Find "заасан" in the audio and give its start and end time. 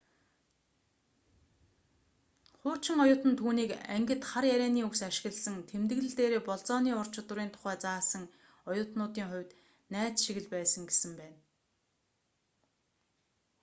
7.85-8.23